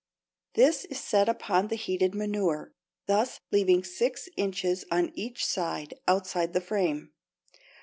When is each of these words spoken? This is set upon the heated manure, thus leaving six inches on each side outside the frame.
This 0.55 0.85
is 0.85 0.99
set 0.99 1.29
upon 1.29 1.67
the 1.67 1.75
heated 1.75 2.15
manure, 2.15 2.73
thus 3.05 3.39
leaving 3.51 3.83
six 3.83 4.27
inches 4.35 4.83
on 4.89 5.11
each 5.13 5.45
side 5.45 5.93
outside 6.07 6.53
the 6.53 6.59
frame. 6.61 7.11